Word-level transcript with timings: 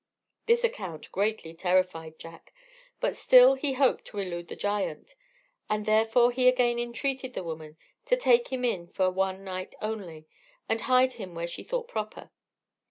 This 0.47 0.63
account 0.63 1.11
greatly 1.11 1.53
terrified 1.53 2.17
Jack, 2.17 2.55
but 2.99 3.15
still 3.15 3.53
he 3.53 3.73
hoped 3.73 4.03
to 4.05 4.17
elude 4.17 4.47
the 4.47 4.55
giant, 4.55 5.13
and 5.69 5.85
therefore 5.85 6.31
he 6.31 6.47
again 6.47 6.79
entreated 6.79 7.35
the 7.35 7.43
woman 7.43 7.77
to 8.05 8.17
take 8.17 8.47
him 8.47 8.65
in 8.65 8.87
for 8.87 9.11
one 9.11 9.43
night 9.43 9.75
only, 9.79 10.25
and 10.67 10.81
hide 10.81 11.13
him 11.13 11.35
where 11.35 11.45
she 11.47 11.63
thought 11.63 11.87
proper. 11.87 12.31